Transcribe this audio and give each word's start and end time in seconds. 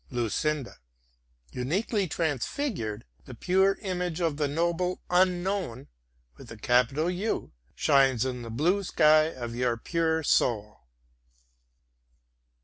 LUCINDA 0.09 0.77
Uniquely 1.51 2.07
transfigured, 2.07 3.05
the 3.25 3.35
pure 3.35 3.77
image 3.83 4.19
of 4.19 4.37
the 4.37 4.47
noble 4.47 4.99
Unknown 5.11 5.89
shines 7.75 8.25
in 8.25 8.41
the 8.41 8.49
blue 8.49 8.83
sky 8.83 9.25
of 9.25 9.55
your 9.55 9.77
pure 9.77 10.23
soul. 10.23 10.77